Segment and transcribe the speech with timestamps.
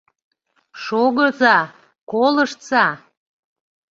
[0.83, 1.57] Шогыза,
[2.11, 2.85] колыштса!